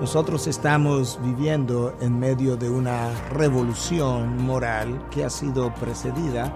Nosotros 0.00 0.46
estamos 0.46 1.18
viviendo 1.22 1.96
en 2.02 2.18
medio 2.18 2.58
de 2.58 2.68
una 2.68 3.08
revolución 3.30 4.36
moral 4.44 5.08
que 5.10 5.24
ha 5.24 5.30
sido 5.30 5.72
precedida 5.74 6.52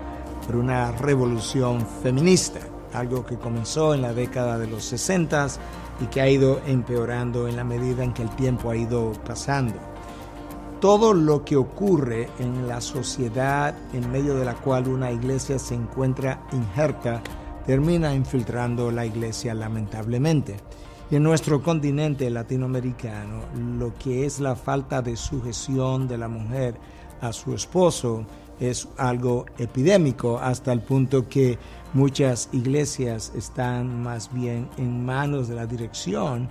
por 0.46 0.56
una 0.56 0.92
revolución 0.92 1.86
feminista, 2.02 2.60
algo 2.92 3.24
que 3.24 3.38
comenzó 3.38 3.94
en 3.94 4.02
la 4.02 4.12
década 4.12 4.58
de 4.58 4.66
los 4.66 4.84
60 4.84 5.46
y 6.02 6.06
que 6.06 6.20
ha 6.20 6.28
ido 6.28 6.60
empeorando 6.66 7.48
en 7.48 7.56
la 7.56 7.64
medida 7.64 8.04
en 8.04 8.12
que 8.12 8.22
el 8.22 8.30
tiempo 8.36 8.70
ha 8.70 8.76
ido 8.76 9.12
pasando. 9.24 9.74
Todo 10.78 11.14
lo 11.14 11.42
que 11.42 11.56
ocurre 11.56 12.28
en 12.38 12.68
la 12.68 12.82
sociedad 12.82 13.74
en 13.94 14.12
medio 14.12 14.34
de 14.34 14.44
la 14.44 14.54
cual 14.54 14.86
una 14.86 15.12
iglesia 15.12 15.58
se 15.58 15.74
encuentra 15.74 16.42
injerta 16.52 17.22
termina 17.64 18.14
infiltrando 18.14 18.90
la 18.90 19.06
iglesia 19.06 19.54
lamentablemente. 19.54 20.58
Y 21.10 21.16
en 21.16 21.24
nuestro 21.24 21.60
continente 21.60 22.30
latinoamericano, 22.30 23.40
lo 23.78 23.92
que 23.98 24.26
es 24.26 24.38
la 24.38 24.54
falta 24.54 25.02
de 25.02 25.16
sujeción 25.16 26.06
de 26.06 26.16
la 26.16 26.28
mujer 26.28 26.76
a 27.20 27.32
su 27.32 27.52
esposo 27.52 28.24
es 28.60 28.86
algo 28.96 29.46
epidémico 29.58 30.38
hasta 30.38 30.72
el 30.72 30.82
punto 30.82 31.28
que 31.28 31.58
muchas 31.94 32.48
iglesias 32.52 33.32
están 33.34 34.02
más 34.02 34.32
bien 34.32 34.68
en 34.76 35.04
manos 35.04 35.48
de 35.48 35.56
la 35.56 35.66
dirección 35.66 36.48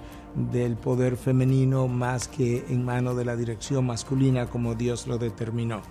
del 0.51 0.75
poder 0.75 1.15
femenino 1.15 1.87
más 1.87 2.27
que 2.27 2.65
en 2.67 2.83
manos 2.83 3.15
de 3.15 3.25
la 3.25 3.37
dirección 3.37 3.85
masculina 3.85 4.47
como 4.47 4.75
Dios 4.75 5.07
lo 5.07 5.17
determinó. 5.17 5.81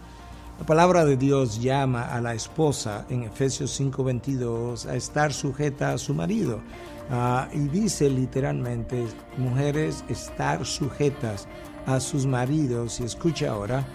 La 0.58 0.66
palabra 0.66 1.04
de 1.04 1.16
Dios 1.16 1.60
llama 1.60 2.02
a 2.02 2.20
la 2.20 2.34
esposa 2.34 3.06
en 3.08 3.22
Efesios 3.22 3.70
5:22 3.70 4.86
a 4.86 4.96
estar 4.96 5.32
sujeta 5.32 5.92
a 5.92 5.98
su 5.98 6.14
marido 6.14 6.60
Ah, 7.10 7.48
y 7.54 7.60
dice 7.60 8.10
literalmente, 8.10 9.06
mujeres, 9.38 10.04
estar 10.08 10.64
sujetas 10.66 11.48
a 11.86 12.00
sus 12.00 12.26
maridos, 12.26 13.00
y 13.00 13.04
escucha 13.04 13.50
ahora, 13.50 13.86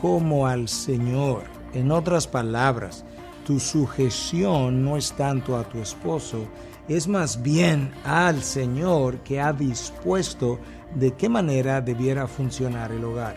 como 0.00 0.46
al 0.46 0.68
Señor. 0.68 1.42
En 1.74 1.90
otras 1.90 2.26
palabras, 2.26 3.04
tu 3.44 3.60
sujeción 3.60 4.82
no 4.82 4.96
es 4.96 5.12
tanto 5.12 5.58
a 5.58 5.64
tu 5.64 5.78
esposo, 5.78 6.46
es 6.88 7.06
más 7.06 7.42
bien 7.42 7.92
al 8.04 8.42
Señor 8.42 9.18
que 9.18 9.40
ha 9.40 9.52
dispuesto 9.52 10.58
de 10.94 11.12
qué 11.12 11.28
manera 11.28 11.82
debiera 11.82 12.26
funcionar 12.26 12.92
el 12.92 13.04
hogar. 13.04 13.36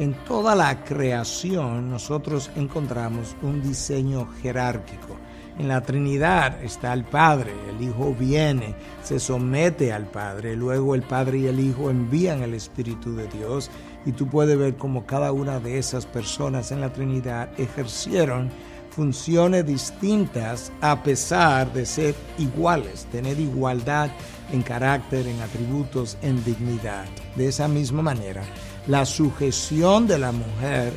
En 0.00 0.14
toda 0.24 0.56
la 0.56 0.82
creación 0.82 1.88
nosotros 1.90 2.50
encontramos 2.56 3.36
un 3.42 3.62
diseño 3.62 4.26
jerárquico 4.42 5.16
en 5.60 5.68
la 5.68 5.82
Trinidad 5.82 6.64
está 6.64 6.94
el 6.94 7.04
Padre, 7.04 7.52
el 7.68 7.86
Hijo 7.86 8.14
viene, 8.18 8.74
se 9.02 9.20
somete 9.20 9.92
al 9.92 10.06
Padre, 10.06 10.56
luego 10.56 10.94
el 10.94 11.02
Padre 11.02 11.40
y 11.40 11.46
el 11.48 11.60
Hijo 11.60 11.90
envían 11.90 12.42
el 12.42 12.54
Espíritu 12.54 13.14
de 13.14 13.26
Dios 13.28 13.70
y 14.06 14.12
tú 14.12 14.26
puedes 14.26 14.56
ver 14.56 14.76
cómo 14.76 15.04
cada 15.04 15.32
una 15.32 15.60
de 15.60 15.76
esas 15.76 16.06
personas 16.06 16.72
en 16.72 16.80
la 16.80 16.94
Trinidad 16.94 17.50
ejercieron 17.58 18.48
funciones 18.88 19.66
distintas 19.66 20.72
a 20.80 21.02
pesar 21.02 21.70
de 21.74 21.84
ser 21.84 22.14
iguales, 22.38 23.06
tener 23.12 23.38
igualdad 23.38 24.10
en 24.50 24.62
carácter, 24.62 25.26
en 25.26 25.42
atributos, 25.42 26.16
en 26.22 26.42
dignidad. 26.42 27.04
De 27.36 27.48
esa 27.48 27.68
misma 27.68 28.00
manera, 28.00 28.42
la 28.90 29.06
sujeción 29.06 30.08
de 30.08 30.18
la 30.18 30.32
mujer 30.32 30.92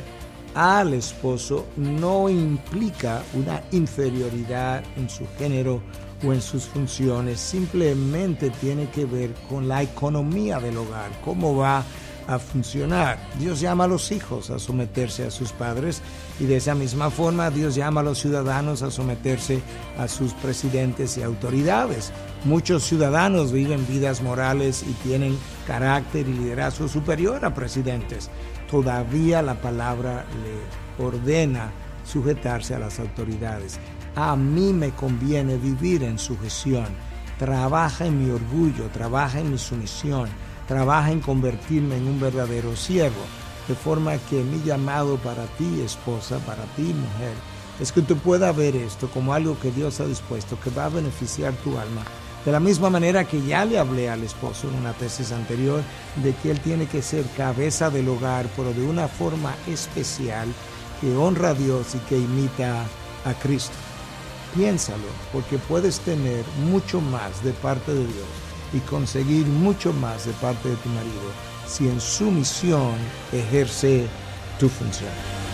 al 0.52 0.94
esposo 0.94 1.66
no 1.76 2.28
implica 2.28 3.22
una 3.34 3.62
inferioridad 3.70 4.82
en 4.96 5.08
su 5.08 5.24
género 5.38 5.80
o 6.26 6.32
en 6.32 6.42
sus 6.42 6.64
funciones, 6.64 7.38
simplemente 7.38 8.50
tiene 8.50 8.88
que 8.88 9.04
ver 9.04 9.32
con 9.48 9.68
la 9.68 9.82
economía 9.82 10.58
del 10.58 10.76
hogar, 10.78 11.12
cómo 11.24 11.56
va 11.56 11.84
a 12.26 12.38
funcionar. 12.38 13.18
Dios 13.38 13.60
llama 13.60 13.84
a 13.84 13.88
los 13.88 14.12
hijos 14.12 14.50
a 14.50 14.58
someterse 14.58 15.26
a 15.26 15.30
sus 15.30 15.52
padres 15.52 16.02
y 16.40 16.44
de 16.44 16.56
esa 16.56 16.74
misma 16.74 17.10
forma 17.10 17.50
Dios 17.50 17.74
llama 17.74 18.00
a 18.00 18.04
los 18.04 18.18
ciudadanos 18.18 18.82
a 18.82 18.90
someterse 18.90 19.60
a 19.98 20.08
sus 20.08 20.32
presidentes 20.34 21.16
y 21.18 21.22
autoridades. 21.22 22.12
Muchos 22.44 22.84
ciudadanos 22.84 23.52
viven 23.52 23.86
vidas 23.86 24.22
morales 24.22 24.84
y 24.88 24.92
tienen 25.06 25.38
carácter 25.66 26.28
y 26.28 26.32
liderazgo 26.32 26.88
superior 26.88 27.44
a 27.44 27.54
presidentes 27.54 28.30
todavía 28.74 29.40
la 29.40 29.54
palabra 29.54 30.24
le 30.42 31.04
ordena 31.04 31.70
sujetarse 32.04 32.74
a 32.74 32.80
las 32.80 32.98
autoridades. 32.98 33.78
A 34.16 34.34
mí 34.34 34.72
me 34.72 34.90
conviene 34.90 35.56
vivir 35.56 36.02
en 36.02 36.18
sujeción. 36.18 36.86
Trabaja 37.38 38.06
en 38.06 38.24
mi 38.24 38.30
orgullo, 38.30 38.88
trabaja 38.92 39.38
en 39.38 39.52
mi 39.52 39.58
sumisión, 39.58 40.28
trabaja 40.66 41.10
en 41.12 41.20
convertirme 41.20 41.96
en 41.96 42.08
un 42.08 42.20
verdadero 42.20 42.76
siervo. 42.76 43.22
De 43.68 43.74
forma 43.74 44.18
que 44.30 44.42
mi 44.42 44.62
llamado 44.62 45.16
para 45.16 45.46
ti, 45.58 45.80
esposa, 45.80 46.38
para 46.40 46.64
ti, 46.76 46.82
mujer, 46.82 47.34
es 47.80 47.92
que 47.92 48.02
tú 48.02 48.16
puedas 48.16 48.54
ver 48.54 48.76
esto 48.76 49.08
como 49.08 49.32
algo 49.32 49.58
que 49.58 49.70
Dios 49.70 50.00
ha 50.00 50.06
dispuesto, 50.06 50.58
que 50.60 50.70
va 50.70 50.86
a 50.86 50.90
beneficiar 50.90 51.54
tu 51.54 51.78
alma 51.78 52.04
de 52.44 52.52
la 52.52 52.60
misma 52.60 52.90
manera 52.90 53.24
que 53.24 53.40
ya 53.42 53.64
le 53.64 53.78
hablé 53.78 54.10
al 54.10 54.22
esposo 54.22 54.68
en 54.68 54.74
una 54.74 54.92
tesis 54.92 55.32
anterior 55.32 55.82
de 56.16 56.34
que 56.34 56.50
él 56.50 56.60
tiene 56.60 56.86
que 56.86 57.00
ser 57.00 57.24
cabeza 57.36 57.88
del 57.88 58.08
hogar, 58.08 58.46
pero 58.54 58.72
de 58.74 58.86
una 58.86 59.08
forma 59.08 59.54
especial 59.66 60.48
que 61.00 61.16
honra 61.16 61.50
a 61.50 61.54
Dios 61.54 61.94
y 61.94 61.98
que 62.00 62.18
imita 62.18 62.84
a 63.24 63.34
Cristo. 63.42 63.74
Piénsalo, 64.54 65.08
porque 65.32 65.56
puedes 65.56 66.00
tener 66.00 66.44
mucho 66.70 67.00
más 67.00 67.42
de 67.42 67.52
parte 67.52 67.92
de 67.92 68.06
Dios 68.06 68.43
y 68.74 68.80
conseguir 68.80 69.46
mucho 69.46 69.92
más 69.94 70.26
de 70.26 70.32
parte 70.34 70.68
de 70.68 70.76
tu 70.76 70.88
marido 70.90 71.30
si 71.66 71.88
en 71.88 72.00
su 72.00 72.30
misión 72.30 72.94
ejerce 73.32 74.06
tu 74.58 74.68
función. 74.68 75.53